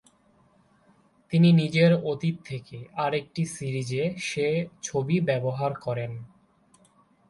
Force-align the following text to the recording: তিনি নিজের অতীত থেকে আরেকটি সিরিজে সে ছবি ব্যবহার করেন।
তিনি 1.31 1.49
নিজের 1.51 1.91
অতীত 2.03 2.35
থেকে 2.45 2.77
আরেকটি 2.95 3.43
সিরিজে 3.45 4.03
সে 4.19 4.47
ছবি 4.81 5.17
ব্যবহার 5.19 5.71
করেন। 5.75 6.11